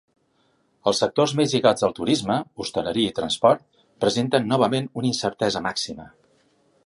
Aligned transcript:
Els 0.91 1.01
sectors 1.03 1.33
més 1.39 1.51
lligats 1.55 1.85
al 1.87 1.93
turisme 1.99 2.37
–hostaleria 2.65 3.13
i 3.13 3.15
transport– 3.21 3.67
presenten 4.05 4.49
novament 4.55 4.87
una 5.03 5.11
incertesa 5.13 5.63
màxima. 5.69 6.09